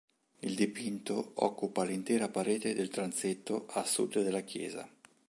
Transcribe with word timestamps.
Il 0.39 0.55
dipinto 0.55 1.33
occupa 1.35 1.83
l'intera 1.83 2.27
parete 2.27 2.73
del 2.73 2.89
transetto 2.89 3.67
a 3.67 3.85
sud 3.85 4.23
della 4.23 4.41
chiesa. 4.41 4.89